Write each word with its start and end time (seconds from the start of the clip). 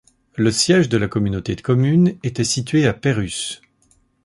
Le 0.35 0.49
siège 0.49 0.89
de 0.89 0.97
la 0.97 1.07
communauté 1.07 1.55
de 1.55 1.61
communes 1.61 2.17
était 2.23 2.43
situé 2.43 2.87
à 2.87 2.93
Peyrus. 2.95 3.61